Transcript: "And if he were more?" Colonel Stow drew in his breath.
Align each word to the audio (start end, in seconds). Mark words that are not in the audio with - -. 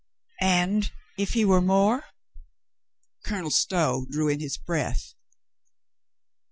"And 0.41 0.91
if 1.15 1.33
he 1.33 1.45
were 1.45 1.61
more?" 1.61 2.05
Colonel 3.23 3.51
Stow 3.51 4.07
drew 4.09 4.29
in 4.29 4.39
his 4.39 4.57
breath. 4.57 5.13